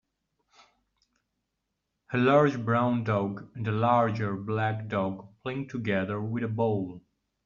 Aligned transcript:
A 2.11 2.17
large 2.17 2.59
brown 2.65 3.03
dog 3.03 3.51
and 3.53 3.67
a 3.67 3.71
larger 3.71 4.35
black 4.35 4.87
dog 4.87 5.27
playing 5.43 5.67
together 5.67 6.19
with 6.19 6.43
a 6.43 6.47
ball. 6.47 7.03